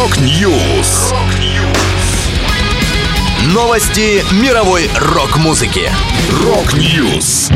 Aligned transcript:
Rock 0.00 0.50
News. 0.50 1.12
Новости 3.52 4.24
мировой 4.42 4.88
рок-музыки. 4.98 5.90
Рок-Ньюс. 6.42 7.50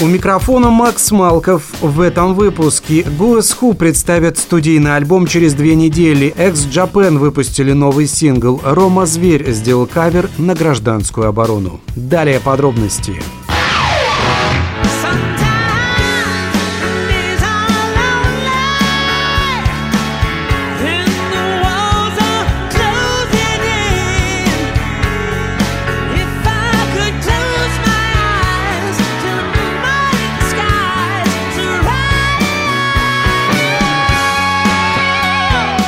У 0.00 0.06
микрофона 0.06 0.70
Макс 0.70 1.10
Малков. 1.10 1.64
В 1.82 2.00
этом 2.00 2.32
выпуске 2.32 3.02
Guess 3.02 3.52
Who 3.52 3.74
представят 3.74 4.38
студийный 4.38 4.96
альбом 4.96 5.26
через 5.26 5.52
две 5.52 5.74
недели. 5.74 6.32
X 6.38 6.60
Japan 6.60 7.18
выпустили 7.18 7.72
новый 7.72 8.06
сингл. 8.06 8.62
Рома 8.64 9.04
Зверь 9.04 9.52
сделал 9.52 9.86
кавер 9.86 10.30
на 10.38 10.54
гражданскую 10.54 11.28
оборону. 11.28 11.80
Далее 11.94 12.40
подробности. 12.40 13.20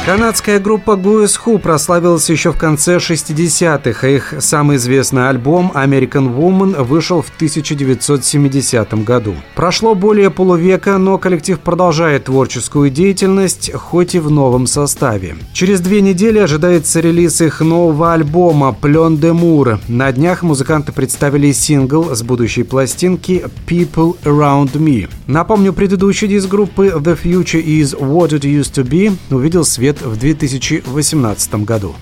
Канадская 0.04 0.58
группа 0.58 0.96
Guess 0.96 1.38
Who 1.46 1.60
прославилась 1.60 2.28
еще 2.28 2.50
в 2.50 2.56
конце 2.56 2.96
60-х, 2.96 4.04
а 4.04 4.10
их 4.10 4.34
самый 4.40 4.76
известный 4.76 5.28
альбом 5.28 5.70
American 5.76 6.36
Woman 6.36 6.82
вышел 6.82 7.22
в 7.22 7.30
1970 7.36 9.04
году. 9.04 9.36
Прошло 9.54 9.94
более 9.94 10.30
полувека, 10.30 10.98
но 10.98 11.18
коллектив 11.18 11.60
продолжает 11.60 12.24
творческую 12.24 12.90
деятельность, 12.90 13.72
хоть 13.72 14.16
и 14.16 14.18
в 14.18 14.28
новом 14.28 14.66
составе. 14.66 15.36
Через 15.52 15.80
две 15.80 16.00
недели 16.00 16.40
ожидается 16.40 16.98
релиз 16.98 17.40
их 17.40 17.60
нового 17.60 18.12
альбома 18.12 18.72
«Плен 18.72 19.18
де 19.18 19.32
Мур». 19.32 19.78
На 19.86 20.10
днях 20.10 20.42
музыканты 20.42 20.90
представили 20.90 21.52
сингл 21.52 22.12
с 22.12 22.24
будущей 22.24 22.64
пластинки 22.64 23.44
«People 23.68 24.16
Around 24.24 24.72
Me». 24.72 25.08
Напомню, 25.28 25.72
предыдущий 25.72 26.26
диск 26.26 26.48
группы 26.48 26.88
«The 26.88 27.16
Future 27.22 27.64
is 27.64 27.96
What 27.96 28.30
It 28.30 28.40
Used 28.40 28.74
To 28.74 28.84
Be» 28.84 29.16
увидел 29.30 29.64
свет 29.64 29.91
лет 29.92 30.00
в 30.00 30.16
2018 30.16 31.54
году. 31.64 31.94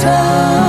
takes 0.00 0.59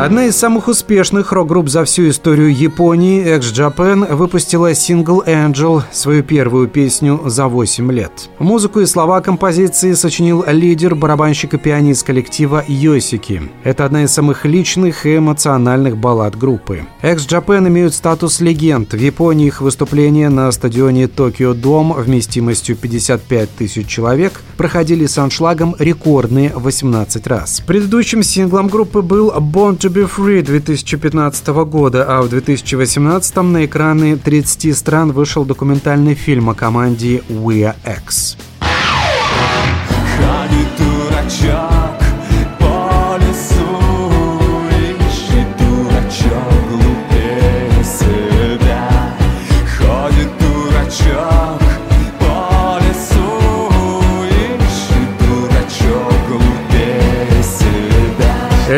Одна 0.00 0.24
из 0.24 0.36
самых 0.36 0.68
успешных 0.68 1.30
рок-групп 1.30 1.68
за 1.68 1.84
всю 1.84 2.08
историю 2.08 2.56
Японии, 2.56 3.36
X 3.36 3.52
Japan, 3.52 4.14
выпустила 4.14 4.72
сингл 4.72 5.22
Angel, 5.26 5.82
свою 5.92 6.22
первую 6.22 6.68
песню 6.68 7.20
за 7.26 7.48
8 7.48 7.92
лет. 7.92 8.30
Музыку 8.38 8.80
и 8.80 8.86
слова 8.86 9.20
композиции 9.20 9.92
сочинил 9.92 10.42
лидер, 10.46 10.94
барабанщик 10.94 11.52
и 11.52 11.58
пианист 11.58 12.06
коллектива 12.06 12.64
Йосики. 12.66 13.42
Это 13.62 13.84
одна 13.84 14.04
из 14.04 14.10
самых 14.10 14.46
личных 14.46 15.04
и 15.04 15.18
эмоциональных 15.18 15.98
баллад 15.98 16.34
группы. 16.34 16.86
X 17.02 17.26
Japan 17.26 17.68
имеют 17.68 17.92
статус 17.92 18.40
легенд. 18.40 18.94
В 18.94 18.98
Японии 18.98 19.48
их 19.48 19.60
выступления 19.60 20.30
на 20.30 20.50
стадионе 20.50 21.08
Токио 21.08 21.52
Дом 21.52 21.92
вместимостью 21.92 22.74
55 22.74 23.50
тысяч 23.50 23.86
человек 23.86 24.40
проходили 24.56 25.04
с 25.04 25.18
аншлагом 25.18 25.76
рекордные 25.78 26.52
18 26.54 27.26
раз. 27.26 27.60
Предыдущим 27.66 28.22
синглом 28.22 28.68
группы 28.68 29.02
был 29.02 29.28
Born 29.32 29.76
to 29.76 29.89
be 29.90 30.08
Free 30.08 30.42
2015 30.42 31.46
года, 31.64 32.04
а 32.08 32.22
в 32.22 32.28
2018 32.28 33.36
на 33.36 33.64
экраны 33.64 34.16
30 34.16 34.76
стран 34.76 35.12
вышел 35.12 35.44
документальный 35.44 36.14
фильм 36.14 36.50
о 36.50 36.54
команде 36.54 37.22
We 37.28 37.74
X. 37.84 38.36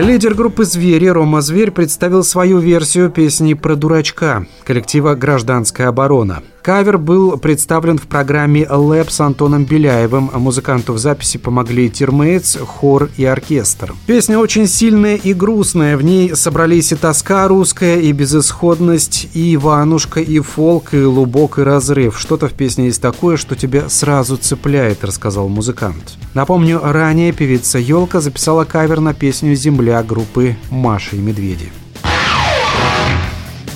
Лидер 0.03 0.35
группы 0.35 0.65
«Звери» 0.65 1.07
Рома 1.07 1.41
Зверь 1.43 1.71
представил 1.71 2.25
свою 2.25 2.59
версию 2.59 3.09
песни 3.09 3.55
про 3.55 3.77
дурачка 3.77 4.47
коллектива 4.65 5.15
«Гражданская 5.15 5.87
оборона». 5.87 6.43
Кавер 6.63 6.97
был 6.97 7.37
представлен 7.39 7.99
в 7.99 8.03
программе 8.03 8.69
«Лэп» 8.69 9.11
с 9.11 9.21
Антоном 9.21 9.65
Беляевым, 9.65 10.31
музыканту 10.35 10.93
в 10.93 10.99
записи 10.99 11.37
помогли 11.37 11.91
Тирмейтс, 11.91 12.57
хор 12.59 13.11
и 13.17 13.25
оркестр. 13.25 13.95
Песня 14.07 14.39
очень 14.39 14.69
сильная 14.69 15.17
и 15.17 15.35
грустная, 15.35 15.97
в 15.97 16.05
ней 16.05 16.37
собрались 16.37 16.93
и 16.93 16.95
тоска 16.95 17.49
русская, 17.49 17.99
и 17.99 18.13
безысходность, 18.13 19.29
и 19.35 19.57
Иванушка, 19.57 20.21
и 20.21 20.39
фолк, 20.39 20.95
и 20.95 21.03
лубок, 21.03 21.59
и 21.59 21.63
разрыв. 21.63 22.17
Что-то 22.17 22.47
в 22.47 22.53
песне 22.53 22.87
есть 22.87 23.03
такое, 23.03 23.37
что 23.37 23.57
тебя 23.57 23.89
сразу 23.89 24.37
цепляет, 24.37 25.05
рассказал 25.05 25.49
музыкант. 25.49 26.17
Напомню, 26.33 26.81
ранее 26.81 27.33
певица 27.33 27.81
Елка 27.81 28.21
записала 28.21 28.65
кавер 28.65 29.01
на 29.01 29.15
песню 29.15 29.57
«Земля» 29.57 30.01
группы 30.05 30.57
«Маша 30.71 31.17
и 31.17 31.19
Медведи». 31.19 31.73